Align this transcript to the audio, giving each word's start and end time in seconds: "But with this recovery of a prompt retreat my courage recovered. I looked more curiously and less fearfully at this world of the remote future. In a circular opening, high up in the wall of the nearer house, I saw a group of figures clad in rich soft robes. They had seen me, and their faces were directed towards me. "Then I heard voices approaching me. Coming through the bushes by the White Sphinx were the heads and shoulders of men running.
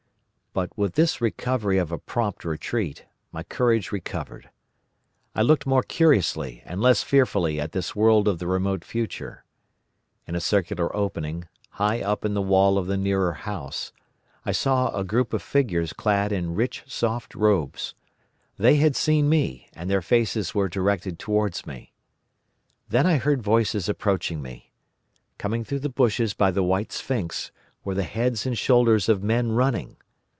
"But 0.53 0.77
with 0.77 0.95
this 0.95 1.21
recovery 1.21 1.77
of 1.77 1.93
a 1.93 1.97
prompt 1.97 2.43
retreat 2.43 3.05
my 3.31 3.41
courage 3.41 3.93
recovered. 3.93 4.49
I 5.33 5.43
looked 5.43 5.65
more 5.65 5.81
curiously 5.81 6.61
and 6.65 6.81
less 6.81 7.03
fearfully 7.03 7.57
at 7.57 7.71
this 7.71 7.95
world 7.95 8.27
of 8.27 8.37
the 8.39 8.47
remote 8.47 8.83
future. 8.83 9.45
In 10.27 10.35
a 10.35 10.41
circular 10.41 10.93
opening, 10.93 11.47
high 11.69 12.01
up 12.01 12.25
in 12.25 12.33
the 12.33 12.41
wall 12.41 12.77
of 12.77 12.87
the 12.87 12.97
nearer 12.97 13.31
house, 13.31 13.93
I 14.45 14.51
saw 14.51 14.93
a 14.93 15.05
group 15.05 15.31
of 15.31 15.41
figures 15.41 15.93
clad 15.93 16.33
in 16.33 16.53
rich 16.53 16.83
soft 16.85 17.33
robes. 17.33 17.95
They 18.57 18.75
had 18.75 18.97
seen 18.97 19.29
me, 19.29 19.69
and 19.71 19.89
their 19.89 20.01
faces 20.01 20.53
were 20.53 20.67
directed 20.67 21.17
towards 21.17 21.65
me. 21.65 21.93
"Then 22.89 23.05
I 23.05 23.19
heard 23.19 23.41
voices 23.41 23.87
approaching 23.87 24.41
me. 24.41 24.73
Coming 25.37 25.63
through 25.63 25.79
the 25.79 25.87
bushes 25.87 26.33
by 26.33 26.51
the 26.51 26.61
White 26.61 26.91
Sphinx 26.91 27.53
were 27.85 27.95
the 27.95 28.03
heads 28.03 28.45
and 28.45 28.57
shoulders 28.57 29.07
of 29.07 29.23
men 29.23 29.53
running. 29.53 29.95